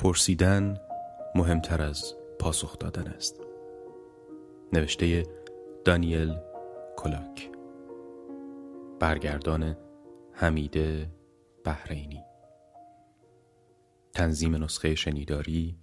پرسیدن 0.00 0.80
مهمتر 1.34 1.82
از 1.82 2.14
پاسخ 2.38 2.78
دادن 2.78 3.06
است. 3.06 3.40
نوشته 4.72 5.26
دانیل 5.84 6.38
کلاک. 6.96 7.50
برگردان 9.00 9.76
حمیده 10.32 11.10
بحرینی. 11.64 12.24
تنظیم 14.12 14.64
نسخه 14.64 14.94
شنیداری 14.94 15.78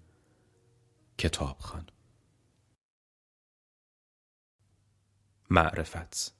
کتابخان 1.18 1.86
معرفت. 5.50 6.36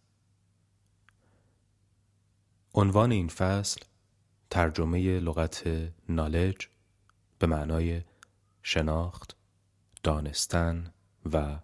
عنوان 2.74 3.12
این 3.12 3.28
فصل 3.28 3.82
ترجمه 4.50 5.20
لغت 5.20 5.64
نالج 6.10 6.68
به 7.40 7.48
معنای 7.48 8.02
شناخت، 8.62 9.36
دانستن 10.04 10.94
و 11.34 11.60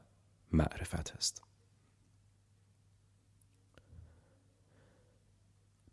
معرفت 0.52 1.16
است. 1.16 1.44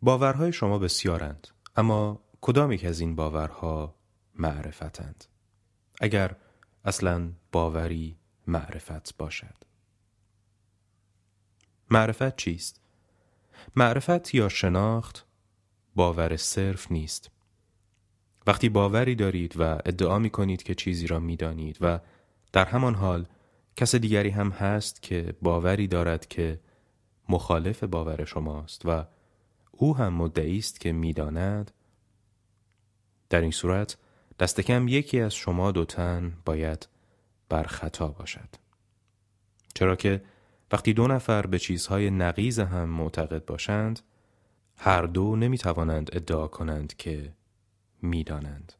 باورهای 0.01 0.53
شما 0.53 0.79
بسیارند 0.79 1.47
اما 1.75 2.21
کدام 2.41 2.71
یک 2.71 2.85
از 2.85 2.99
این 2.99 3.15
باورها 3.15 3.95
معرفتند؟ 4.35 5.25
اگر 6.01 6.35
اصلا 6.85 7.31
باوری 7.51 8.17
معرفت 8.47 9.17
باشد. 9.17 9.55
معرفت 11.89 12.35
چیست؟ 12.35 12.81
معرفت 13.75 14.35
یا 14.35 14.49
شناخت 14.49 15.25
باور 15.95 16.37
صرف 16.37 16.91
نیست. 16.91 17.31
وقتی 18.47 18.69
باوری 18.69 19.15
دارید 19.15 19.53
و 19.59 19.63
ادعا 19.63 20.19
می 20.19 20.29
کنید 20.29 20.63
که 20.63 20.75
چیزی 20.75 21.07
را 21.07 21.19
می 21.19 21.35
دانید 21.35 21.77
و 21.81 21.99
در 22.53 22.65
همان 22.65 22.95
حال 22.95 23.25
کس 23.75 23.95
دیگری 23.95 24.29
هم 24.29 24.49
هست 24.49 25.01
که 25.01 25.33
باوری 25.41 25.87
دارد 25.87 26.27
که 26.27 26.59
مخالف 27.29 27.83
باور 27.83 28.25
شماست 28.25 28.81
و 28.85 29.05
او 29.71 29.97
هم 29.97 30.13
مدعی 30.13 30.57
است 30.57 30.79
که 30.79 30.91
می‌داند. 30.91 31.71
در 33.29 33.41
این 33.41 33.51
صورت 33.51 33.97
دست 34.39 34.61
کم 34.61 34.87
یکی 34.87 35.19
از 35.19 35.33
شما 35.35 35.71
دو 35.71 35.85
تن 35.85 36.33
باید 36.45 36.87
بر 37.49 37.63
خطا 37.63 38.07
باشد. 38.07 38.49
چرا 39.73 39.95
که 39.95 40.21
وقتی 40.71 40.93
دو 40.93 41.07
نفر 41.07 41.45
به 41.45 41.59
چیزهای 41.59 42.09
نقیز 42.09 42.59
هم 42.59 42.89
معتقد 42.89 43.45
باشند 43.45 43.99
هر 44.77 45.01
دو 45.01 45.35
نمی 45.35 45.57
توانند 45.57 46.09
ادعا 46.13 46.47
کنند 46.47 46.95
که 46.97 47.33
می‌دانند. 48.01 48.73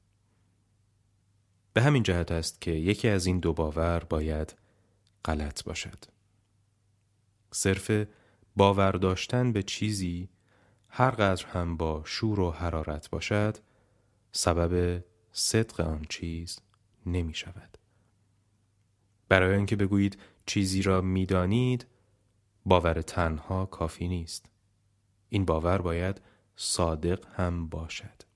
به 1.74 1.82
همین 1.82 2.04
جهت 2.04 2.32
است 2.32 2.62
که 2.62 2.72
یکی 2.72 3.08
از 3.08 3.26
این 3.26 3.40
دو 3.40 3.54
باور 3.54 4.00
باید 4.00 4.56
غلط 5.26 5.64
باشد. 5.64 6.06
صرف 7.52 8.08
باور 8.56 8.92
داشتن 8.92 9.52
به 9.52 9.64
چیزی 9.64 10.30
هر 10.90 11.12
قدر 11.12 11.46
هم 11.46 11.78
با 11.78 12.02
شور 12.06 12.40
و 12.40 12.52
حرارت 12.52 13.10
باشد 13.10 13.58
سبب 14.32 15.04
صدق 15.32 15.80
آن 15.82 16.06
چیز 16.10 16.60
نمی 17.06 17.34
شود. 17.34 17.78
برای 19.30 19.56
اینکه 19.56 19.76
بگویید 19.76 20.20
چیزی 20.46 20.82
را 20.82 21.02
می‌دانید 21.02 21.88
باور 22.66 23.02
تنها 23.02 23.66
کافی 23.66 24.08
نیست. 24.08 24.46
این 25.30 25.46
باور 25.46 25.82
باید 25.82 26.22
صادق 26.56 27.28
هم 27.36 27.68
باشد. 27.68 28.31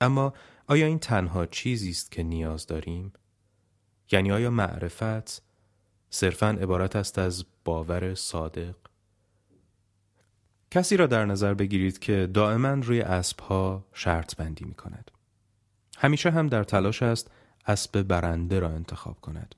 اما 0.00 0.32
آیا 0.66 0.86
این 0.86 0.98
تنها 0.98 1.46
چیزی 1.46 1.90
است 1.90 2.10
که 2.10 2.22
نیاز 2.22 2.66
داریم 2.66 3.12
یعنی 4.12 4.32
آیا 4.32 4.50
معرفت 4.50 5.42
صرفا 6.10 6.48
عبارت 6.48 6.96
است 6.96 7.18
از 7.18 7.44
باور 7.64 8.14
صادق 8.14 8.74
کسی 10.70 10.96
را 10.96 11.06
در 11.06 11.24
نظر 11.24 11.54
بگیرید 11.54 11.98
که 11.98 12.30
دائما 12.34 12.68
روی 12.68 13.00
اسبها 13.00 13.84
شرط 13.92 14.36
بندی 14.36 14.64
می 14.64 14.74
کند. 14.74 15.10
همیشه 15.98 16.30
هم 16.30 16.46
در 16.46 16.64
تلاش 16.64 17.02
است 17.02 17.30
اسب 17.66 18.02
برنده 18.02 18.58
را 18.58 18.68
انتخاب 18.68 19.20
کند. 19.20 19.54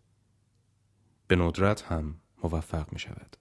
به 1.26 1.36
ندرت 1.36 1.82
هم 1.82 2.14
موفق 2.42 2.92
می 2.92 2.98
شود. 2.98 3.36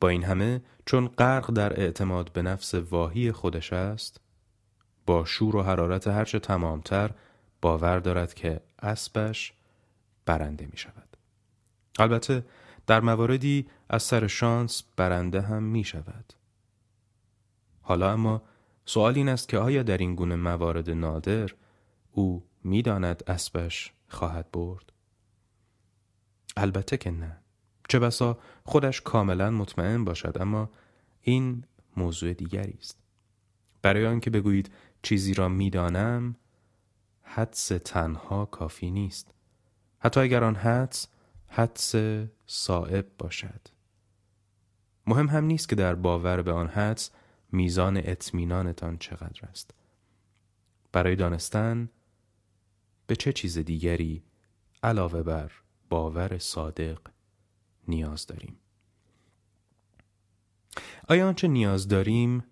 با 0.00 0.08
این 0.08 0.24
همه 0.24 0.62
چون 0.86 1.08
غرق 1.08 1.50
در 1.50 1.80
اعتماد 1.80 2.32
به 2.32 2.42
نفس 2.42 2.74
واهی 2.74 3.32
خودش 3.32 3.72
است 3.72 4.20
با 5.06 5.24
شور 5.24 5.56
و 5.56 5.62
حرارت 5.62 6.06
هرچه 6.08 6.38
تمامتر 6.38 7.10
باور 7.62 7.98
دارد 7.98 8.34
که 8.34 8.60
اسبش 8.78 9.52
برنده 10.26 10.66
می 10.66 10.76
شود. 10.76 11.16
البته 11.98 12.44
در 12.86 13.00
مواردی 13.00 13.66
از 13.88 14.02
سر 14.02 14.26
شانس 14.26 14.82
برنده 14.96 15.40
هم 15.40 15.62
می 15.62 15.84
شود. 15.84 16.32
حالا 17.82 18.12
اما 18.12 18.42
سوال 18.84 19.14
این 19.14 19.28
است 19.28 19.48
که 19.48 19.58
آیا 19.58 19.82
در 19.82 19.96
این 19.96 20.14
گونه 20.14 20.36
موارد 20.36 20.90
نادر 20.90 21.50
او 22.12 22.44
می‌داند 22.64 23.22
اسبش 23.26 23.92
خواهد 24.08 24.50
برد؟ 24.52 24.92
البته 26.56 26.96
که 26.96 27.10
نه. 27.10 27.38
چه 27.88 27.98
بسا 27.98 28.38
خودش 28.64 29.00
کاملا 29.00 29.50
مطمئن 29.50 30.04
باشد 30.04 30.36
اما 30.40 30.70
این 31.20 31.64
موضوع 31.96 32.32
دیگری 32.32 32.74
است. 32.78 33.01
برای 33.82 34.06
آنکه 34.06 34.30
بگویید 34.30 34.70
چیزی 35.02 35.34
را 35.34 35.48
می‌دانم 35.48 36.36
حدس 37.22 37.66
تنها 37.66 38.44
کافی 38.44 38.90
نیست. 38.90 39.34
حتی 39.98 40.20
اگر 40.20 40.44
آن 40.44 40.54
حدس 40.56 41.08
حدس 41.48 41.94
صائب 42.46 43.06
باشد. 43.18 43.68
مهم 45.06 45.26
هم 45.26 45.44
نیست 45.44 45.68
که 45.68 45.76
در 45.76 45.94
باور 45.94 46.42
به 46.42 46.52
آن 46.52 46.68
حدس 46.68 47.10
میزان 47.52 47.96
اطمینانتان 47.96 48.98
چقدر 48.98 49.48
است 49.48 49.74
برای 50.92 51.16
دانستن 51.16 51.88
به 53.06 53.16
چه 53.16 53.32
چیز 53.32 53.58
دیگری 53.58 54.22
علاوه 54.82 55.22
بر 55.22 55.52
باور 55.90 56.38
صادق 56.38 56.98
نیاز 57.88 58.26
داریم 58.26 58.56
آیا 61.08 61.28
آنچه 61.28 61.48
نیاز 61.48 61.88
داریم 61.88 62.44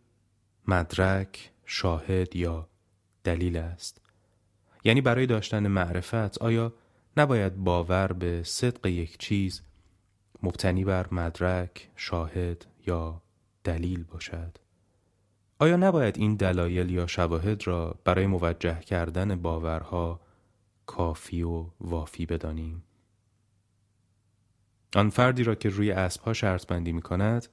مدرک، 0.70 1.50
شاهد 1.64 2.36
یا 2.36 2.68
دلیل 3.24 3.56
است 3.56 4.00
یعنی 4.84 5.00
برای 5.00 5.26
داشتن 5.26 5.68
معرفت 5.68 6.38
آیا 6.38 6.72
نباید 7.16 7.56
باور 7.56 8.12
به 8.12 8.42
صدق 8.42 8.86
یک 8.86 9.18
چیز 9.18 9.62
مبتنی 10.42 10.84
بر 10.84 11.06
مدرک، 11.12 11.90
شاهد 11.96 12.66
یا 12.86 13.22
دلیل 13.64 14.04
باشد 14.04 14.58
آیا 15.58 15.76
نباید 15.76 16.18
این 16.18 16.34
دلایل 16.34 16.90
یا 16.90 17.06
شواهد 17.06 17.66
را 17.66 17.98
برای 18.04 18.26
موجه 18.26 18.80
کردن 18.80 19.42
باورها 19.42 20.20
کافی 20.86 21.42
و 21.42 21.66
وافی 21.80 22.26
بدانیم؟ 22.26 22.82
آن 24.96 25.10
فردی 25.10 25.44
را 25.44 25.54
که 25.54 25.68
روی 25.68 25.92
اسبها 25.92 26.32
شرط 26.32 26.66
بندی 26.66 26.92
می 26.92 27.02
کند 27.02 27.48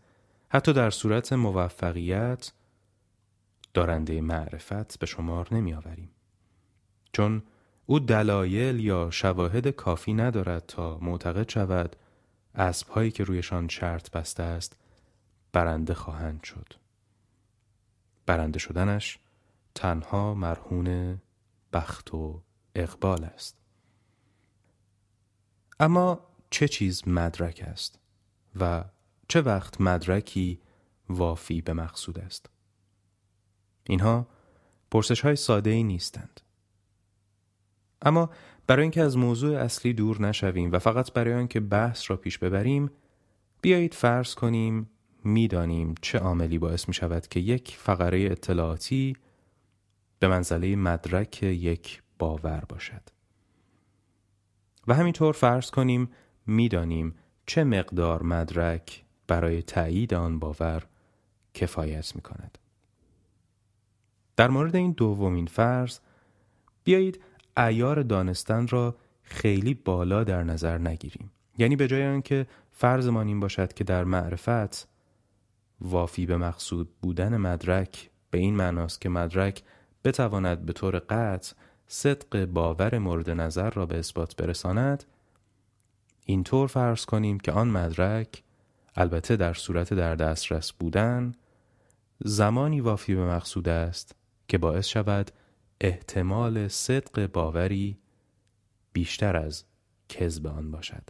حتی 0.50 0.74
در 0.74 0.90
صورت 0.90 1.34
موفقیت 1.34 2.52
دارنده 3.78 4.22
معرفت 4.22 5.00
به 5.00 5.06
شمار 5.06 5.48
نمی 5.52 5.74
آوریم. 5.74 6.10
چون 7.14 7.44
او 7.86 8.00
دلایل 8.00 8.80
یا 8.80 9.10
شواهد 9.12 9.68
کافی 9.68 10.14
ندارد 10.14 10.66
تا 10.66 10.98
معتقد 11.02 11.50
شود 11.50 11.96
اسبهایی 12.56 13.12
که 13.12 13.24
رویشان 13.24 13.68
شرط 13.68 14.12
بسته 14.12 14.44
است 14.44 14.78
برنده 15.52 15.94
خواهند 15.94 16.44
شد. 16.44 16.74
برنده 18.26 18.60
شدنش 18.60 19.20
تنها 19.76 20.34
مرهون 20.34 21.22
بخت 21.74 22.14
و 22.14 22.42
اقبال 22.76 23.24
است 23.24 23.58
اما 25.80 26.20
چه 26.50 26.68
چیز 26.68 27.08
مدرک 27.08 27.64
است 27.68 28.00
و 28.60 28.84
چه 29.28 29.42
وقت 29.42 29.82
مدرکی 29.82 30.62
وافی 31.10 31.62
به 31.62 31.74
مقصود 31.74 32.20
است 32.20 32.57
اینها 33.90 34.28
پرسش 34.92 35.22
های 35.22 35.36
ساده 35.36 35.70
ای 35.70 35.84
نیستند 35.84 36.42
اما 38.02 38.30
برای 38.68 38.82
اینکه 38.82 39.02
از 39.02 39.18
موضوع 39.18 39.58
اصلی 39.58 39.94
دور 39.94 40.22
نشویم 40.22 40.72
و 40.72 40.80
فقط 40.80 41.14
برای 41.14 41.34
آنکه 41.34 41.60
بحث 41.60 42.12
را 42.12 42.18
پیش 42.18 42.38
ببریم 42.38 42.92
بیایید 43.62 43.94
فرض 43.94 44.36
کنیم 44.36 44.90
می‌دانیم 45.24 45.96
چه 46.02 46.20
عاملی 46.20 46.58
باعث 46.58 46.88
می 46.88 46.94
شود 46.94 47.28
که 47.28 47.40
یک 47.40 47.76
فقره 47.78 48.20
اطلاعاتی 48.32 49.16
به 50.20 50.28
منزله 50.28 50.76
مدرک 50.76 51.44
یک 51.44 52.04
باور 52.20 52.64
باشد 52.70 53.02
و 54.88 54.94
همینطور 54.94 55.34
فرض 55.34 55.72
کنیم 55.72 56.10
می‌دانیم 56.48 57.16
چه 57.46 57.64
مقدار 57.64 58.24
مدرک 58.24 59.04
برای 59.28 59.62
تایید 59.62 60.14
آن 60.14 60.40
باور 60.40 60.84
کفایت 61.54 62.16
می 62.16 62.22
کند. 62.22 62.58
در 64.38 64.50
مورد 64.50 64.76
این 64.76 64.92
دومین 64.92 65.46
فرض 65.46 66.00
بیایید 66.84 67.22
ایار 67.58 68.04
دانستن 68.04 68.68
را 68.68 68.96
خیلی 69.22 69.74
بالا 69.74 70.24
در 70.24 70.44
نظر 70.44 70.78
نگیریم. 70.78 71.32
یعنی 71.58 71.76
به 71.76 71.88
جای 71.88 72.08
آنکه 72.08 72.48
فرضمان 72.72 73.28
این 73.28 73.40
باشد 73.40 73.74
که 73.74 73.84
در 73.84 74.04
معرفت 74.04 74.88
وافی 75.82 76.26
به 76.26 76.38
مقصود 76.38 76.90
بودن 77.02 77.38
مدرک 77.38 78.10
به 78.32 78.38
این 78.38 78.56
معناست 78.56 79.02
که 79.02 79.10
مدرک 79.10 79.64
بتواند 80.04 80.66
به 80.66 80.74
طور 80.74 81.00
قطع 81.00 81.56
صدق 81.88 82.46
باور 82.46 82.98
مورد 82.98 83.30
نظر 83.30 83.70
را 83.70 83.86
به 83.86 84.00
اثبات 84.00 84.36
برساند 84.36 85.04
اینطور 86.26 86.68
فرض 86.68 87.06
کنیم 87.06 87.40
که 87.40 87.52
آن 87.52 87.68
مدرک 87.68 88.44
البته 88.96 89.36
در 89.36 89.54
صورت 89.54 89.94
در 89.94 90.16
دسترس 90.16 90.72
بودن 90.72 91.36
زمانی 92.20 92.82
وافی 92.82 93.16
به 93.16 93.26
مقصود 93.26 93.70
است 93.70 94.16
که 94.48 94.58
باعث 94.58 94.88
شود 94.88 95.32
احتمال 95.82 96.68
صدق 96.68 97.28
باوری 97.32 98.00
بیشتر 98.94 99.38
از 99.38 99.64
کذب 100.10 100.48
آن 100.48 100.72
باشد. 100.72 101.04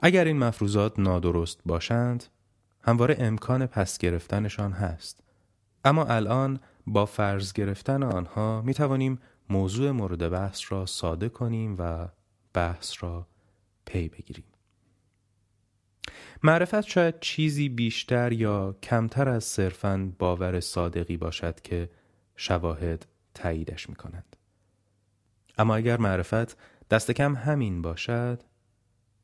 اگر 0.00 0.24
این 0.24 0.38
مفروضات 0.38 0.98
نادرست 0.98 1.60
باشند 1.66 2.24
همواره 2.84 3.16
امکان 3.18 3.66
پس 3.66 3.98
گرفتنشان 3.98 4.72
هست. 4.72 5.22
اما 5.84 6.04
الان 6.04 6.60
با 6.86 7.06
فرض 7.06 7.52
گرفتن 7.52 8.02
آنها 8.02 8.62
می 8.62 8.74
توانیم 8.74 9.18
موضوع 9.48 9.90
مورد 9.90 10.28
بحث 10.28 10.72
را 10.72 10.86
ساده 10.86 11.28
کنیم 11.28 11.76
و 11.78 12.08
بحث 12.54 13.02
را 13.02 13.26
پی 13.84 14.08
بگیریم. 14.08 14.44
معرفت 16.42 16.80
شاید 16.80 17.20
چیزی 17.20 17.68
بیشتر 17.68 18.32
یا 18.32 18.76
کمتر 18.82 19.28
از 19.28 19.44
صرفاً 19.44 20.12
باور 20.18 20.60
صادقی 20.60 21.16
باشد 21.16 21.60
که 21.60 21.90
شواهد 22.42 23.06
تاییدش 23.34 23.88
می 23.88 23.94
کنند. 23.94 24.36
اما 25.58 25.76
اگر 25.76 26.00
معرفت 26.00 26.56
دست 26.90 27.10
کم 27.10 27.34
همین 27.34 27.82
باشد 27.82 28.42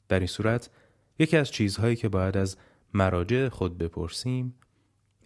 در 0.08 0.18
این 0.18 0.26
صورت 0.26 0.70
یکی 1.18 1.36
از 1.36 1.50
چیزهایی 1.50 1.96
که 1.96 2.08
باید 2.08 2.36
از 2.36 2.56
مراجع 2.94 3.48
خود 3.48 3.78
بپرسیم 3.78 4.54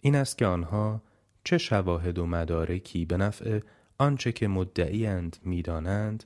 این 0.01 0.15
است 0.15 0.37
که 0.37 0.45
آنها 0.45 1.01
چه 1.43 1.57
شواهد 1.57 2.19
و 2.19 2.25
مدارکی 2.25 3.05
به 3.05 3.17
نفع 3.17 3.59
آنچه 3.97 4.31
که 4.31 4.47
مدعیند 4.47 5.37
می‌دانند 5.43 6.23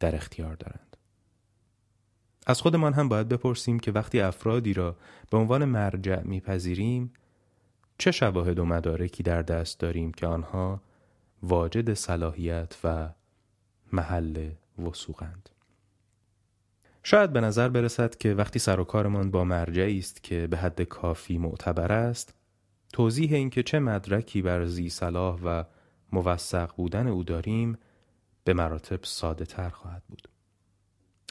در 0.00 0.16
اختیار 0.16 0.54
دارند 0.54 0.96
از 2.46 2.60
خودمان 2.60 2.92
هم 2.92 3.08
باید 3.08 3.28
بپرسیم 3.28 3.78
که 3.78 3.92
وقتی 3.92 4.20
افرادی 4.20 4.74
را 4.74 4.96
به 5.30 5.36
عنوان 5.36 5.64
مرجع 5.64 6.22
میپذیریم 6.22 7.12
چه 7.98 8.10
شواهد 8.10 8.58
و 8.58 8.64
مدارکی 8.64 9.22
در 9.22 9.42
دست 9.42 9.80
داریم 9.80 10.12
که 10.12 10.26
آنها 10.26 10.80
واجد 11.42 11.94
صلاحیت 11.94 12.76
و 12.84 13.08
محل 13.92 14.50
وسوقند؟ 14.78 15.48
شاید 17.02 17.32
به 17.32 17.40
نظر 17.40 17.68
برسد 17.68 18.16
که 18.16 18.34
وقتی 18.34 18.58
سر 18.58 18.80
و 18.80 18.84
کارمان 18.84 19.30
با 19.30 19.44
مرجعی 19.44 19.98
است 19.98 20.22
که 20.22 20.46
به 20.46 20.56
حد 20.56 20.82
کافی 20.82 21.38
معتبر 21.38 21.92
است 21.92 22.34
توضیح 22.92 23.34
اینکه 23.34 23.62
چه 23.62 23.78
مدرکی 23.78 24.42
بر 24.42 24.64
زی 24.64 24.88
صلاح 24.88 25.40
و 25.44 25.64
موثق 26.12 26.76
بودن 26.76 27.08
او 27.08 27.24
داریم 27.24 27.78
به 28.44 28.54
مراتب 28.54 29.04
ساده 29.04 29.44
تر 29.44 29.68
خواهد 29.68 30.02
بود. 30.08 30.28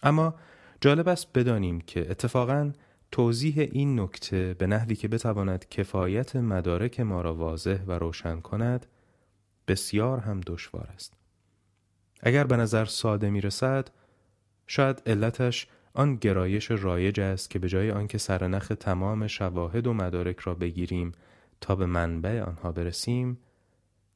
اما 0.04 0.36
جالب 0.82 1.08
است 1.08 1.28
بدانیم 1.34 1.82
که 1.82 2.12
اتفاقا 2.12 2.72
توضیح 3.14 3.70
این 3.72 4.00
نکته 4.00 4.54
به 4.54 4.68
نحوی 4.68 4.96
که 4.96 5.08
بتواند 5.08 5.70
کفایت 5.70 6.36
مدارک 6.36 7.00
ما 7.00 7.22
را 7.22 7.36
واضح 7.36 7.84
و 7.88 7.92
روشن 7.92 8.40
کند 8.40 8.86
بسیار 9.68 10.20
هم 10.20 10.42
دشوار 10.42 10.90
است. 10.94 11.14
اگر 12.22 12.44
به 12.44 12.58
نظر 12.58 12.86
ساده 12.86 13.30
می 13.30 13.42
رسد 13.42 13.90
شاید 14.68 15.02
علتش 15.06 15.68
آن 15.94 16.16
گرایش 16.16 16.72
رایج 16.72 17.20
است 17.20 17.50
که 17.50 17.60
به 17.60 17.70
جای 17.70 17.92
آنکه 17.92 18.18
سرنخ 18.18 18.72
تمام 18.80 19.28
شواهد 19.28 19.88
و 19.88 19.94
مدارک 19.94 20.40
را 20.40 20.54
بگیریم 20.54 21.12
تا 21.62 21.76
به 21.76 21.86
منبع 21.86 22.42
آنها 22.42 22.72
برسیم 22.72 23.38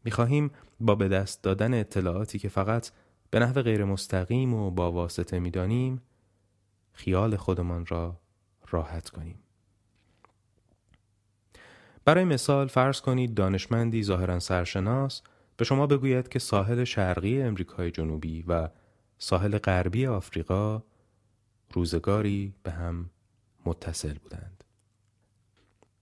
می‌خواهیم 0.04 0.52
با 0.80 0.96
به 0.96 1.08
دست 1.08 1.44
دادن 1.44 1.74
اطلاعاتی 1.74 2.40
که 2.40 2.50
فقط 2.50 2.92
به 3.30 3.40
نحو 3.40 3.62
غیر 3.62 3.86
مستقیم 3.86 4.54
و 4.54 4.72
با 4.72 4.92
واسطه 4.92 5.40
می‌دانیم 5.40 6.02
خیال 6.94 7.36
خودمان 7.36 7.86
را 7.86 8.20
راحت 8.70 9.10
کنیم 9.10 9.40
برای 12.06 12.24
مثال 12.24 12.68
فرض 12.68 13.02
کنید 13.02 13.34
دانشمندی 13.34 14.04
ظاهرا 14.04 14.40
سرشناس 14.40 15.22
به 15.58 15.66
شما 15.66 15.88
بگوید 15.88 16.30
که 16.30 16.40
ساحل 16.40 16.84
شرقی 16.84 17.42
امریکای 17.42 17.92
جنوبی 17.92 18.42
و 18.48 18.70
ساحل 19.18 19.58
غربی 19.58 20.08
آفریقا 20.08 20.84
روزگاری 21.74 22.54
به 22.64 22.72
هم 22.72 23.10
متصل 23.66 24.14
بودند. 24.14 24.64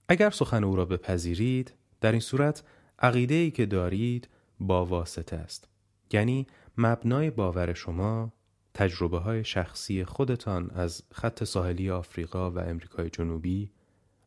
اگر 0.08 0.30
سخن 0.30 0.64
او 0.64 0.76
را 0.76 0.84
بپذیرید 0.84 1.74
در 2.00 2.12
این 2.12 2.20
صورت 2.20 2.62
عقیده 2.98 3.34
ای 3.34 3.50
که 3.50 3.66
دارید 3.66 4.28
با 4.60 4.84
واسطه 4.84 5.36
است 5.36 5.68
یعنی 6.12 6.46
مبنای 6.78 7.30
باور 7.30 7.72
شما 7.72 8.32
تجربه 8.76 9.18
های 9.18 9.44
شخصی 9.44 10.04
خودتان 10.04 10.70
از 10.70 11.02
خط 11.12 11.44
ساحلی 11.44 11.90
آفریقا 11.90 12.50
و 12.50 12.58
امریکای 12.58 13.10
جنوبی 13.10 13.70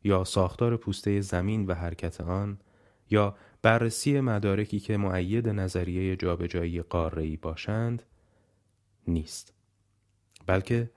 یا 0.04 0.24
ساختار 0.24 0.76
پوسته 0.76 1.20
زمین 1.20 1.66
و 1.66 1.74
حرکت 1.74 2.20
آن 2.20 2.58
یا 3.10 3.36
بررسی 3.62 4.20
مدارکی 4.20 4.80
که 4.80 4.96
معید 4.96 5.48
نظریه 5.48 6.16
جابجایی 6.16 6.82
قاره‌ای 6.82 7.36
باشند 7.36 8.02
نیست. 9.08 9.52
بلکه 10.46 10.90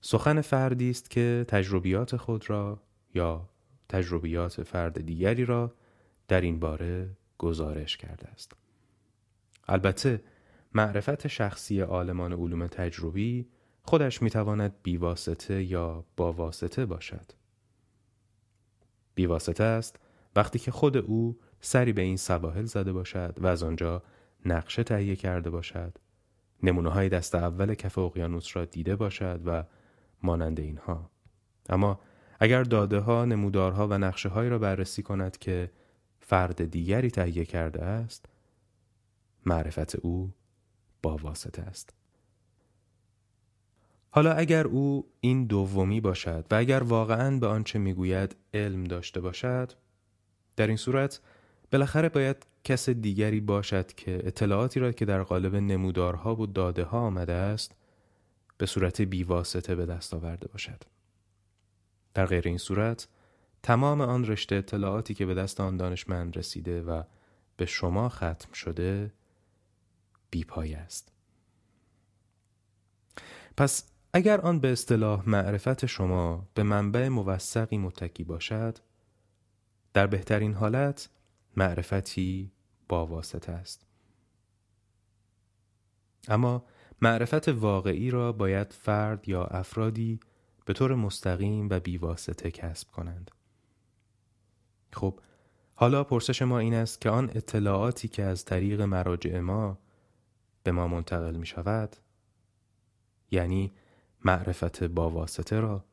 سخن 0.00 0.40
فردی 0.40 0.90
است 0.90 1.10
که 1.10 1.44
تجربیات 1.48 2.16
خود 2.16 2.50
را 2.50 2.82
یا 3.14 3.48
تجربیات 3.88 4.62
فرد 4.62 5.06
دیگری 5.06 5.44
را 5.44 5.74
در 6.28 6.40
این 6.40 6.60
باره 6.60 7.10
گزارش 7.38 7.96
کرده 7.96 8.28
است. 8.28 8.52
البته 9.68 10.22
معرفت 10.74 11.26
شخصی 11.26 11.80
عالمان 11.80 12.32
علوم 12.32 12.66
تجربی 12.66 13.48
خودش 13.82 14.22
می‌تواند 14.22 14.74
بیواسطه 14.82 15.62
یا 15.62 16.04
با 16.16 16.32
واسطه 16.32 16.86
باشد. 16.86 17.32
بیواسطه 19.14 19.64
است 19.64 20.00
وقتی 20.36 20.58
که 20.58 20.70
خود 20.70 20.96
او 20.96 21.38
سری 21.60 21.92
به 21.92 22.02
این 22.02 22.16
سواحل 22.16 22.64
زده 22.64 22.92
باشد 22.92 23.36
و 23.40 23.46
از 23.46 23.62
آنجا 23.62 24.02
نقشه 24.46 24.82
تهیه 24.82 25.16
کرده 25.16 25.50
باشد. 25.50 25.98
نمونه 26.62 26.90
های 26.90 27.08
دست 27.08 27.34
اول 27.34 27.74
کف 27.74 27.98
اقیانوس 27.98 28.56
را 28.56 28.64
دیده 28.64 28.96
باشد 28.96 29.40
و 29.44 29.64
مانند 30.22 30.60
اینها. 30.60 31.10
اما 31.68 32.00
اگر 32.40 32.62
داده 32.62 32.98
ها 32.98 33.24
نمودارها 33.24 33.88
و 33.88 33.98
نقشه 33.98 34.28
های 34.28 34.48
را 34.48 34.58
بررسی 34.58 35.02
کند 35.02 35.36
که 35.38 35.70
فرد 36.20 36.70
دیگری 36.70 37.10
تهیه 37.10 37.44
کرده 37.44 37.84
است 37.84 38.26
معرفت 39.46 39.94
او 39.94 40.34
با 41.02 41.16
واسطه 41.16 41.62
است 41.62 41.94
حالا 44.10 44.32
اگر 44.32 44.66
او 44.66 45.06
این 45.20 45.44
دومی 45.44 46.00
باشد 46.00 46.46
و 46.50 46.54
اگر 46.54 46.82
واقعا 46.82 47.38
به 47.38 47.46
آنچه 47.46 47.78
می‌گوید 47.78 48.36
علم 48.54 48.84
داشته 48.84 49.20
باشد 49.20 49.72
در 50.56 50.66
این 50.66 50.76
صورت 50.76 51.20
بالاخره 51.72 52.08
باید 52.08 52.46
کس 52.64 52.88
دیگری 52.88 53.40
باشد 53.40 53.92
که 53.92 54.20
اطلاعاتی 54.24 54.80
را 54.80 54.92
که 54.92 55.04
در 55.04 55.22
قالب 55.22 55.56
نمودارها 55.56 56.36
و 56.36 56.46
داده 56.46 56.84
ها 56.84 56.98
آمده 56.98 57.32
است 57.32 57.74
به 58.58 58.66
صورت 58.66 59.02
بیواسطه 59.02 59.74
به 59.74 59.86
دست 59.86 60.14
آورده 60.14 60.48
باشد. 60.48 60.82
در 62.14 62.26
غیر 62.26 62.48
این 62.48 62.58
صورت 62.58 63.08
تمام 63.62 64.00
آن 64.00 64.24
رشته 64.24 64.56
اطلاعاتی 64.56 65.14
که 65.14 65.26
به 65.26 65.34
دست 65.34 65.60
آن 65.60 65.76
دانشمند 65.76 66.38
رسیده 66.38 66.82
و 66.82 67.02
به 67.56 67.66
شما 67.66 68.08
ختم 68.08 68.52
شده 68.52 69.12
بیپای 70.30 70.74
است. 70.74 71.12
پس 73.56 73.90
اگر 74.12 74.40
آن 74.40 74.60
به 74.60 74.72
اصطلاح 74.72 75.28
معرفت 75.28 75.86
شما 75.86 76.48
به 76.54 76.62
منبع 76.62 77.08
موثقی 77.08 77.78
متکی 77.78 78.24
باشد 78.24 78.78
در 79.92 80.06
بهترین 80.06 80.54
حالت 80.54 81.08
معرفتی 81.56 82.52
با 82.88 83.06
واسطه 83.06 83.52
است 83.52 83.86
اما 86.28 86.64
معرفت 87.02 87.48
واقعی 87.48 88.10
را 88.10 88.32
باید 88.32 88.72
فرد 88.72 89.28
یا 89.28 89.44
افرادی 89.44 90.20
به 90.64 90.72
طور 90.72 90.94
مستقیم 90.94 91.68
و 91.70 91.80
بیواسطه 91.80 92.50
کسب 92.50 92.90
کنند 92.90 93.30
خب 94.92 95.20
حالا 95.74 96.04
پرسش 96.04 96.42
ما 96.42 96.58
این 96.58 96.74
است 96.74 97.00
که 97.00 97.10
آن 97.10 97.30
اطلاعاتی 97.34 98.08
که 98.08 98.22
از 98.22 98.44
طریق 98.44 98.80
مراجع 98.80 99.40
ما 99.40 99.78
به 100.62 100.72
ما 100.72 100.88
منتقل 100.88 101.36
می 101.36 101.46
شود 101.46 101.96
یعنی 103.30 103.72
معرفت 104.24 104.82
با 104.82 105.10
واسطه 105.10 105.60
را 105.60 105.84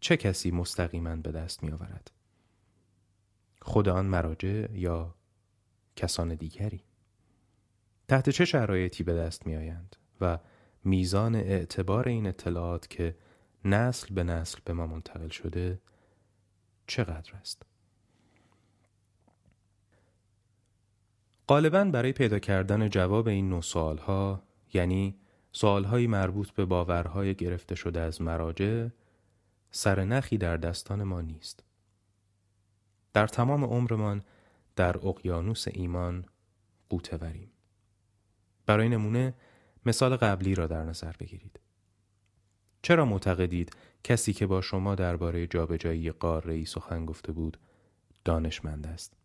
چه 0.00 0.16
کسی 0.16 0.50
مستقیما 0.50 1.16
به 1.16 1.32
دست 1.32 1.62
می 1.62 1.70
آورد؟ 1.70 2.10
خود 3.62 3.88
آن 3.88 4.06
مراجع 4.06 4.68
یا 4.72 5.14
کسان 5.96 6.34
دیگری 6.34 6.84
تحت 8.08 8.30
چه 8.30 8.44
شرایطی 8.44 9.04
به 9.04 9.14
دست 9.14 9.46
می 9.46 9.56
آیند 9.56 9.96
و 10.20 10.38
میزان 10.84 11.34
اعتبار 11.34 12.08
این 12.08 12.26
اطلاعات 12.26 12.88
که 12.88 13.16
نسل 13.64 14.14
به 14.14 14.24
نسل 14.24 14.58
به 14.64 14.72
ما 14.72 14.86
منتقل 14.86 15.28
شده 15.28 15.80
چقدر 16.86 17.34
است؟ 17.34 17.62
غالبا 21.52 21.84
برای 21.84 22.12
پیدا 22.12 22.38
کردن 22.38 22.88
جواب 22.88 23.28
این 23.28 23.48
نوع 23.48 23.62
ها 23.98 24.42
یعنی 24.74 25.16
سوالهایی 25.52 26.06
مربوط 26.06 26.50
به 26.50 26.64
باورهای 26.64 27.34
گرفته 27.34 27.74
شده 27.74 28.00
از 28.00 28.22
مراجع 28.22 28.88
سرنخی 29.70 30.38
در 30.38 30.56
دستان 30.56 31.02
ما 31.02 31.20
نیست. 31.20 31.64
در 33.12 33.26
تمام 33.26 33.64
عمرمان 33.64 34.22
در 34.76 34.96
اقیانوس 35.06 35.68
ایمان 35.68 36.24
قوتوریم. 36.88 37.50
برای 38.66 38.88
نمونه 38.88 39.34
مثال 39.86 40.16
قبلی 40.16 40.54
را 40.54 40.66
در 40.66 40.84
نظر 40.84 41.12
بگیرید. 41.20 41.60
چرا 42.82 43.04
معتقدید 43.04 43.76
کسی 44.04 44.32
که 44.32 44.46
با 44.46 44.60
شما 44.60 44.94
درباره 44.94 45.46
جابجایی 45.46 46.10
قاره 46.10 46.64
سخن 46.64 47.06
گفته 47.06 47.32
بود 47.32 47.56
دانشمند 48.24 48.86
است؟ 48.86 49.21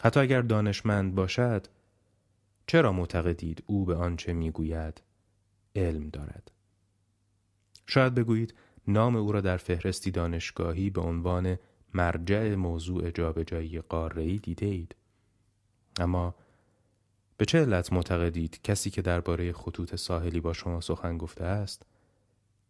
حتی 0.00 0.20
اگر 0.20 0.42
دانشمند 0.42 1.14
باشد 1.14 1.66
چرا 2.66 2.92
معتقدید 2.92 3.62
او 3.66 3.84
به 3.84 3.94
آنچه 3.94 4.32
می‌گوید 4.32 5.02
علم 5.76 6.08
دارد؟ 6.08 6.50
شاید 7.86 8.14
بگویید 8.14 8.54
نام 8.86 9.16
او 9.16 9.32
را 9.32 9.40
در 9.40 9.56
فهرستی 9.56 10.10
دانشگاهی 10.10 10.90
به 10.90 11.00
عنوان 11.00 11.58
مرجع 11.94 12.54
موضوع 12.54 13.10
جابجایی 13.10 13.80
قاره‌ای 13.80 14.36
دیده 14.36 14.66
اید. 14.66 14.94
اما 16.00 16.34
به 17.36 17.44
چه 17.44 17.60
علت 17.60 17.92
معتقدید 17.92 18.60
کسی 18.62 18.90
که 18.90 19.02
درباره 19.02 19.52
خطوط 19.52 19.94
ساحلی 19.94 20.40
با 20.40 20.52
شما 20.52 20.80
سخن 20.80 21.18
گفته 21.18 21.44
است 21.44 21.82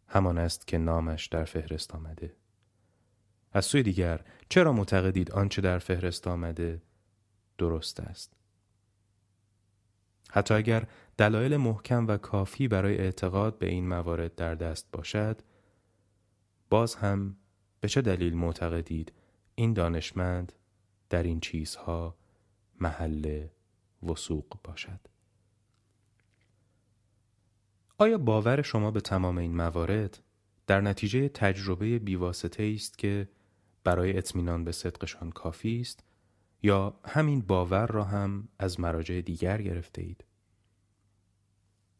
همان 0.07 0.37
است 0.37 0.67
که 0.67 0.77
نامش 0.77 1.25
در 1.25 1.43
فهرست 1.43 1.95
آمده 1.95 2.35
از 3.51 3.65
سوی 3.65 3.83
دیگر 3.83 4.21
چرا 4.49 4.73
معتقدید 4.73 5.31
آنچه 5.31 5.61
در 5.61 5.79
فهرست 5.79 6.27
آمده 6.27 6.81
درست 7.59 7.99
است. 7.99 8.33
حتی 10.31 10.53
اگر 10.53 10.87
دلایل 11.17 11.57
محکم 11.57 12.07
و 12.07 12.17
کافی 12.17 12.67
برای 12.67 12.97
اعتقاد 12.97 13.59
به 13.59 13.67
این 13.67 13.87
موارد 13.87 14.35
در 14.35 14.55
دست 14.55 14.87
باشد 14.91 15.41
باز 16.69 16.95
هم 16.95 17.35
به 17.79 17.87
چه 17.87 18.01
دلیل 18.01 18.33
معتقدید 18.33 19.13
این 19.55 19.73
دانشمند 19.73 20.53
در 21.09 21.23
این 21.23 21.39
چیزها 21.39 22.15
محل 22.79 23.47
وسوق 24.03 24.57
باشد؟ 24.63 24.99
آیا 27.97 28.17
باور 28.17 28.61
شما 28.61 28.91
به 28.91 29.01
تمام 29.01 29.37
این 29.37 29.55
موارد 29.55 30.19
در 30.67 30.81
نتیجه 30.81 31.29
تجربه 31.29 31.99
بیواسطه 31.99 32.71
است 32.75 32.97
که 32.97 33.29
برای 33.83 34.17
اطمینان 34.17 34.63
به 34.63 34.71
صدقشان 34.71 35.31
کافی 35.31 35.81
است؟ 35.81 36.03
یا 36.61 36.99
همین 37.05 37.41
باور 37.41 37.87
را 37.87 38.03
هم 38.03 38.47
از 38.59 38.79
مراجع 38.79 39.21
دیگر 39.21 39.61
گرفته 39.61 40.01
اید؟ 40.01 40.25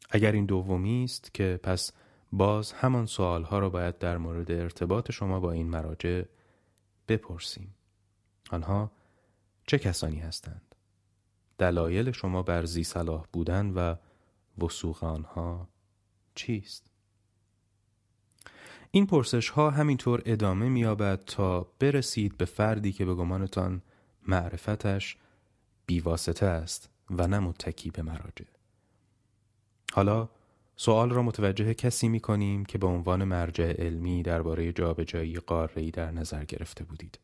اگر 0.10 0.32
این 0.32 0.46
دومی 0.46 1.04
است 1.04 1.34
که 1.34 1.60
پس 1.63 1.92
باز 2.32 2.72
همان 2.72 3.06
سوالها 3.06 3.60
را 3.60 3.70
باید 3.70 3.98
در 3.98 4.18
مورد 4.18 4.51
ارتباط 4.51 5.12
شما 5.12 5.39
با 5.39 5.51
این 5.51 5.70
مراجع 5.70 6.24
بپرسیم. 7.08 7.75
آنها 8.51 8.92
چه 9.68 9.80
کسانی 9.80 10.20
هستند؟ 10.20 10.75
دلایل 11.58 12.12
شما 12.12 12.44
بر 12.44 12.66
زی 12.66 12.84
صلاح 12.84 13.25
بودن 13.34 13.70
و 13.70 13.96
وسوق 14.63 15.04
آنها 15.04 15.70
چیست؟ 16.36 16.89
این 18.92 19.06
پرسش 19.06 19.50
ها 19.50 19.70
همینطور 19.70 20.22
ادامه 20.25 20.70
میابد 20.70 21.24
تا 21.25 21.68
برسید 21.80 22.38
به 22.38 22.46
فردی 22.46 22.92
که 22.92 23.06
به 23.06 23.16
گمانتان 23.16 23.82
معرفتش 24.30 25.18
بیواسطه 25.86 26.46
است 26.46 26.90
و 27.10 27.28
نه 27.28 27.40
متکی 27.40 27.92
به 27.92 28.02
مراجع. 28.02 28.46
حالا 29.94 30.30
سوال 30.76 31.10
را 31.10 31.22
متوجه 31.22 31.74
کسی 31.74 32.08
می 32.08 32.20
کنیم 32.20 32.66
که 32.66 32.78
به 32.78 32.88
عنوان 32.88 33.24
مرجع 33.24 33.74
علمی 33.74 34.24
درباره 34.24 34.74
جابجایی 34.74 35.40
قاره‌ای 35.40 35.92
در 35.92 36.12
نظر 36.12 36.46
گرفته 36.46 36.84
بودید. 36.84 37.20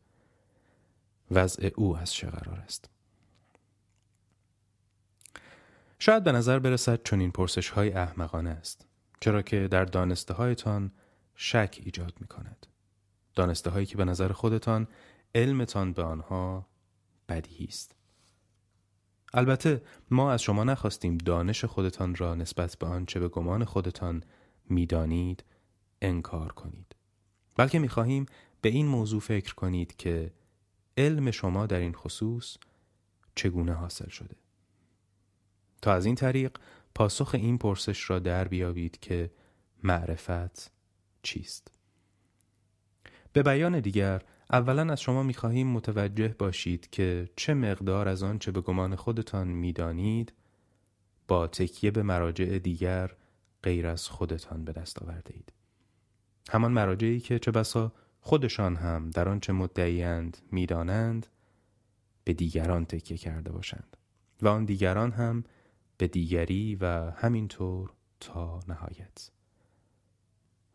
وضع 1.30 1.70
او 1.76 1.96
از 1.96 2.12
چه 2.12 2.26
قرار 2.26 2.58
است؟ 2.58 2.90
شاید 5.98 6.24
به 6.24 6.32
نظر 6.32 6.58
برسد 6.58 7.02
چون 7.02 7.20
این 7.20 7.30
پرسش 7.30 7.70
های 7.70 7.92
احمقانه 7.92 8.50
است. 8.50 8.86
چرا 9.20 9.42
که 9.42 9.68
در 9.68 9.84
دانسته 9.84 10.34
هایتان 10.34 10.92
شک 11.34 11.80
ایجاد 11.84 12.14
می 12.20 12.26
کند. 12.26 12.66
دانسته 13.34 13.70
هایی 13.70 13.86
که 13.86 13.96
به 13.96 14.04
نظر 14.04 14.32
خودتان 14.32 14.88
علمتان 15.34 15.92
به 15.92 16.02
آنها 16.02 16.66
بدیهی 17.28 17.64
است. 17.64 17.94
البته 19.34 19.82
ما 20.10 20.32
از 20.32 20.42
شما 20.42 20.64
نخواستیم 20.64 21.18
دانش 21.18 21.64
خودتان 21.64 22.14
را 22.14 22.34
نسبت 22.34 22.76
به 22.76 22.86
آنچه 22.86 23.20
به 23.20 23.28
گمان 23.28 23.64
خودتان 23.64 24.22
می‌دانید 24.68 25.44
انکار 26.02 26.52
کنید. 26.52 26.96
بلکه 27.56 27.78
می‌خواهیم 27.78 28.26
به 28.60 28.68
این 28.68 28.86
موضوع 28.86 29.20
فکر 29.20 29.54
کنید 29.54 29.96
که 29.96 30.32
علم 30.96 31.30
شما 31.30 31.66
در 31.66 31.78
این 31.78 31.92
خصوص 31.92 32.56
چگونه 33.34 33.72
حاصل 33.72 34.08
شده. 34.08 34.36
تا 35.82 35.92
از 35.92 36.06
این 36.06 36.14
طریق 36.14 36.58
پاسخ 36.94 37.34
این 37.34 37.58
پرسش 37.58 38.10
را 38.10 38.18
در 38.18 38.48
بیابید 38.48 39.00
که 39.00 39.30
معرفت 39.82 40.70
چیست؟ 41.22 41.70
به 43.32 43.42
بیان 43.42 43.80
دیگر 43.80 44.22
اولا 44.50 44.92
از 44.92 45.00
شما 45.00 45.22
می‌خواهیم 45.22 45.66
متوجه 45.66 46.34
باشید 46.38 46.90
که 46.90 47.28
چه 47.36 47.54
مقدار 47.54 48.08
از 48.08 48.22
آنچه 48.22 48.52
به 48.52 48.60
گمان 48.60 48.96
خودتان 48.96 49.48
می‌دانید 49.48 50.32
با 51.28 51.46
تکیه 51.46 51.90
به 51.90 52.02
مراجع 52.02 52.58
دیگر 52.58 53.10
غیر 53.62 53.86
از 53.86 54.08
خودتان 54.08 54.64
به 54.64 54.72
دست 54.72 55.02
آورده 55.02 55.34
اید. 55.34 55.52
همان 56.50 56.72
مراجعی 56.72 57.20
که 57.20 57.38
چه 57.38 57.50
بسا 57.50 57.92
خودشان 58.20 58.76
هم 58.76 59.10
در 59.10 59.28
آنچه 59.28 59.52
مدعیند 59.52 60.38
می‌دانند 60.50 61.26
به 62.24 62.32
دیگران 62.32 62.84
تکیه 62.84 63.16
کرده 63.16 63.52
باشند 63.52 63.96
و 64.42 64.48
آن 64.48 64.64
دیگران 64.64 65.12
هم 65.12 65.44
به 65.98 66.08
دیگری 66.08 66.76
و 66.80 67.10
همینطور 67.10 67.92
تا 68.20 68.60
نهایت 68.68 69.30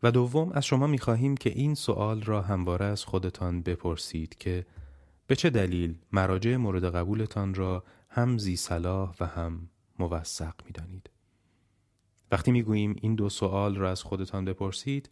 و 0.02 0.10
دوم 0.10 0.52
از 0.52 0.64
شما 0.64 0.86
می‌خواهیم 0.86 1.36
که 1.36 1.50
این 1.50 1.74
سوال 1.74 2.22
را 2.22 2.42
همواره 2.42 2.84
از 2.84 3.04
خودتان 3.04 3.62
بپرسید 3.62 4.38
که 4.38 4.66
به 5.26 5.36
چه 5.36 5.50
دلیل 5.50 5.98
مراجع 6.12 6.56
مورد 6.56 6.94
قبولتان 6.94 7.54
را 7.54 7.84
هم 8.08 8.38
زی 8.38 8.56
صلاح 8.56 9.14
و 9.20 9.26
هم 9.26 9.68
موثق 9.98 10.54
می‌دانید؟ 10.66 11.10
وقتی 12.30 12.52
می‌گوییم 12.52 12.96
این 13.00 13.14
دو 13.14 13.28
سوال 13.28 13.76
را 13.76 13.90
از 13.90 14.02
خودتان 14.02 14.44
بپرسید 14.44 15.10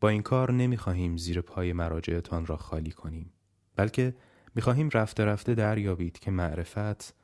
با 0.00 0.08
این 0.08 0.22
کار 0.22 0.52
نمی‌خواهیم 0.52 1.16
زیر 1.16 1.40
پای 1.40 1.72
مراجعتان 1.72 2.46
را 2.46 2.56
خالی 2.56 2.90
کنیم 2.90 3.32
بلکه 3.76 4.14
می‌خواهیم 4.54 4.88
رفته 4.92 5.24
رفته 5.24 5.54
دریابید 5.54 6.18
که 6.18 6.30
معرفت 6.30 7.14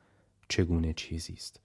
چگونه 0.49 0.93
چیزی 0.93 1.33
است. 1.33 1.61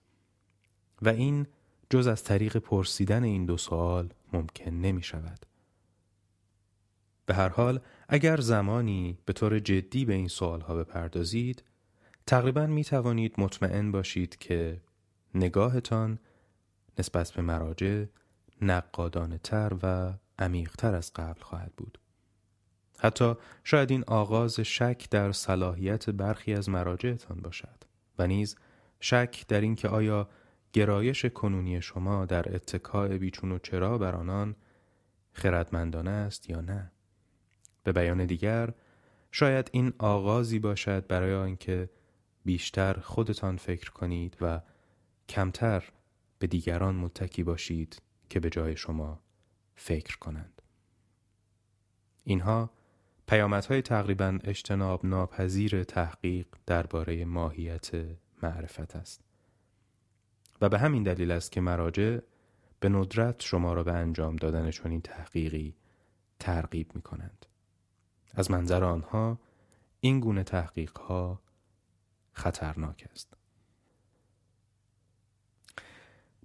و 1.01 1.09
این 1.09 1.47
جز 1.89 2.07
از 2.07 2.23
طریق 2.23 2.57
پرسیدن 2.57 3.23
این 3.23 3.45
دو 3.45 3.57
سوال 3.57 4.13
ممکن 4.35 4.71
نمی 4.71 5.03
شود. 5.03 5.45
به 7.25 7.33
هر 7.33 7.49
حال 7.49 7.79
اگر 8.09 8.41
زمانی 8.41 9.17
به 9.25 9.33
طور 9.33 9.59
جدی 9.59 10.05
به 10.05 10.13
این 10.13 10.27
سوال 10.27 10.61
ها 10.61 10.75
بپردازید 10.75 11.63
تقریبا 12.27 12.65
می 12.65 12.83
توانید 12.83 13.33
مطمئن 13.37 13.91
باشید 13.91 14.37
که 14.37 14.81
نگاهتان 15.35 16.19
نسبت 16.99 17.31
به 17.31 17.41
مراجع 17.41 18.05
نقادانه 18.61 19.37
تر 19.37 19.73
و 19.83 20.13
عمیقتر 20.39 20.95
از 20.95 21.13
قبل 21.13 21.41
خواهد 21.41 21.73
بود. 21.77 21.99
حتی 22.99 23.33
شاید 23.63 23.91
این 23.91 24.03
آغاز 24.07 24.59
شک 24.59 25.09
در 25.11 25.31
صلاحیت 25.31 26.09
برخی 26.09 26.53
از 26.53 26.69
مراجعتان 26.69 27.37
باشد 27.37 27.83
و 28.19 28.27
نیز 28.27 28.55
شک 28.99 29.45
در 29.47 29.61
اینکه 29.61 29.87
آیا 29.87 30.29
گرایش 30.75 31.25
کنونی 31.25 31.81
شما 31.81 32.25
در 32.25 32.55
اتکاع 32.55 33.17
بیچون 33.17 33.51
و 33.51 33.59
چرا 33.59 33.97
بر 33.97 34.15
آنان 34.15 34.55
خردمندانه 35.31 36.09
است 36.09 36.49
یا 36.49 36.61
نه؟ 36.61 36.91
به 37.83 37.91
بیان 37.91 38.25
دیگر 38.25 38.73
شاید 39.31 39.69
این 39.71 39.93
آغازی 39.97 40.59
باشد 40.59 41.07
برای 41.07 41.33
آنکه 41.33 41.89
بیشتر 42.45 42.93
خودتان 42.93 43.57
فکر 43.57 43.91
کنید 43.91 44.37
و 44.41 44.61
کمتر 45.29 45.83
به 46.39 46.47
دیگران 46.47 46.95
متکی 46.95 47.43
باشید 47.43 48.01
که 48.29 48.39
به 48.39 48.49
جای 48.49 48.77
شما 48.77 49.19
فکر 49.75 50.17
کنند. 50.17 50.61
اینها 52.23 52.69
پیامدهای 53.27 53.81
تقریبا 53.81 54.39
اجتناب 54.43 55.05
ناپذیر 55.05 55.83
تحقیق 55.83 56.47
درباره 56.65 57.25
ماهیت 57.25 57.91
معرفت 58.43 58.95
است. 58.95 59.34
و 60.61 60.69
به 60.69 60.79
همین 60.79 61.03
دلیل 61.03 61.31
است 61.31 61.51
که 61.51 61.61
مراجع 61.61 62.19
به 62.79 62.89
ندرت 62.89 63.41
شما 63.41 63.73
را 63.73 63.83
به 63.83 63.93
انجام 63.93 64.35
دادن 64.35 64.71
چنین 64.71 65.01
تحقیقی 65.01 65.75
ترغیب 66.39 66.95
می 66.95 67.01
کنند. 67.01 67.45
از 68.33 68.51
منظر 68.51 68.83
آنها 68.83 69.39
این 69.99 70.19
گونه 70.19 70.43
تحقیق 70.43 70.97
ها 70.97 71.41
خطرناک 72.33 73.07
است. 73.11 73.33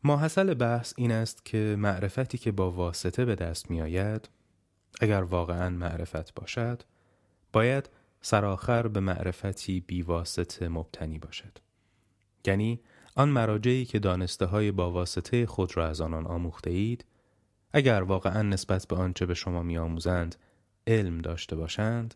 ماحصل 0.05 0.55
بحث 0.55 0.95
این 0.97 1.13
است 1.13 1.45
که 1.45 1.77
معرفتی 1.79 2.39
که 2.39 2.53
با 2.53 2.71
واسطه 2.71 3.25
به 3.25 3.35
دست 3.35 3.71
می 3.71 3.83
آید 3.83 4.29
اگر 5.01 5.23
واقعا 5.23 5.71
معرفت 5.71 6.35
باشد 6.35 6.83
باید 7.53 7.91
سرآخر 8.21 8.89
به 8.89 9.01
معرفتی 9.01 9.81
بیواسطه 9.81 10.69
مبتنی 10.69 11.19
باشد 11.19 11.59
یعنی 12.47 12.81
آن 13.17 13.29
مراجعی 13.29 13.85
که 13.85 13.99
دانسته 13.99 14.47
های 14.47 14.71
با 14.71 14.91
واسطه 14.91 15.47
خود 15.47 15.77
را 15.77 15.89
از 15.89 16.01
آنان 16.01 16.27
آموخته 16.27 16.71
اید 16.71 17.05
اگر 17.73 18.03
واقعا 18.03 18.43
نسبت 18.43 18.87
به 18.87 18.97
آنچه 18.97 19.27
به 19.27 19.35
شما 19.35 19.63
می 19.63 19.79
آموزند 19.79 20.37
علم 20.87 21.19
داشته 21.19 21.57
باشند 21.57 22.15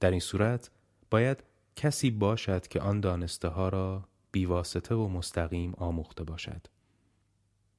در 0.00 0.10
این 0.10 0.20
صورت 0.20 0.70
باید 1.10 1.42
کسی 1.76 2.10
باشد 2.10 2.66
که 2.66 2.80
آن 2.80 3.00
دانسته 3.00 3.48
ها 3.48 3.68
را 3.68 4.08
بیواسطه 4.32 4.94
و 4.94 5.08
مستقیم 5.08 5.74
آموخته 5.76 6.24
باشد. 6.24 6.66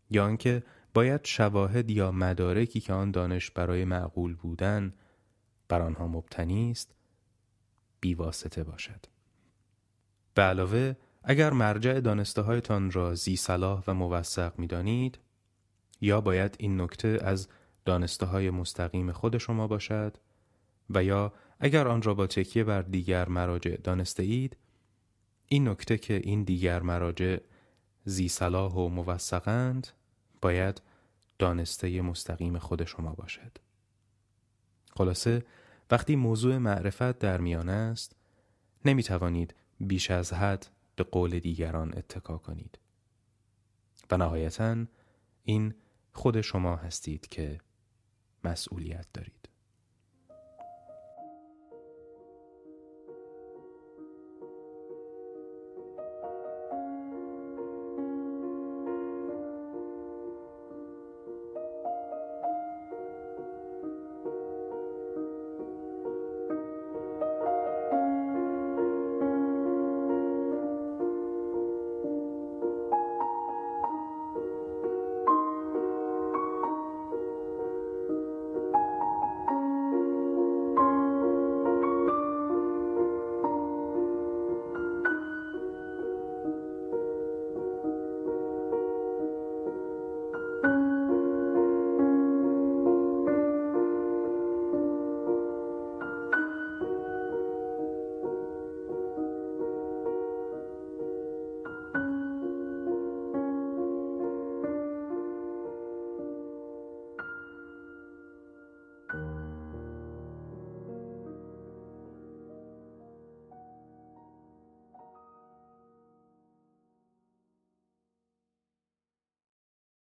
یا 0.10 0.26
آنکه 0.26 0.64
باید 0.94 1.26
شواهد 1.26 1.90
یا 1.90 2.12
مدارکی 2.12 2.80
که 2.80 2.94
آن 2.94 3.12
دانش 3.12 3.52
برای 3.52 3.86
معقول 3.86 4.36
بودن 4.36 4.94
بر 5.68 5.82
آنها 5.82 6.08
مبتنی 6.08 6.72
است 6.72 6.96
بیواسطه 8.02 8.64
باشد. 8.64 9.06
به 10.34 10.42
علاوه 10.42 10.96
اگر 11.24 11.54
مرجع 11.54 12.00
دانسته 12.00 12.42
هایتان 12.42 12.92
را 12.92 13.16
زی 13.16 13.36
صلاح 13.36 13.84
و 13.88 13.94
موثق 13.94 14.60
می 14.60 14.68
دانید 14.68 15.20
یا 16.02 16.22
باید 16.22 16.56
این 16.60 16.82
نکته 16.82 17.20
از 17.22 17.48
دانسته 17.86 18.26
های 18.26 18.50
مستقیم 18.50 19.12
خود 19.12 19.38
شما 19.38 19.68
باشد 19.68 20.18
و 20.90 21.04
یا 21.04 21.34
اگر 21.60 21.88
آن 21.88 22.02
را 22.02 22.14
با 22.14 22.28
تکیه 22.28 22.64
بر 22.64 22.82
دیگر 22.82 23.30
مراجع 23.30 23.76
دانسته 23.76 24.24
اید 24.24 24.58
این 25.48 25.68
نکته 25.68 25.98
که 25.98 26.22
این 26.24 26.44
دیگر 26.44 26.82
مراجع 26.82 27.38
زی 28.06 28.28
صلاح 28.28 28.74
و 28.74 28.88
موثقند 28.88 29.88
باید 30.42 30.82
دانسته 31.40 32.02
مستقیم 32.02 32.58
خود 32.58 32.86
شما 32.86 33.14
باشد. 33.14 33.52
خلاصه 34.92 35.44
وقتی 35.92 36.16
موضوع 36.16 36.58
معرفت 36.58 37.20
در 37.20 37.42
میان 37.42 37.70
است 37.70 38.16
نمی 38.86 39.04
توانید 39.04 39.54
بیش 39.80 40.12
از 40.12 40.34
حد 40.34 40.68
به 41.04 41.10
قول 41.10 41.40
دیگران 41.40 41.98
اتکا 41.98 42.38
کنید. 42.38 42.80
و 44.12 44.18
نهایتا 44.18 44.86
این 45.44 45.74
خود 46.14 46.42
شما 46.42 46.76
هستید 46.76 47.28
که 47.28 47.62
مسئولیت 48.44 49.08
دارید. 49.14 49.41